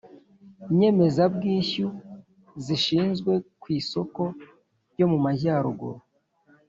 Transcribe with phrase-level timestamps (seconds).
[0.77, 1.87] Nyemezabwishyu
[2.65, 4.21] zishyizwe ku isoko
[4.91, 5.99] ryo mumajyaruguru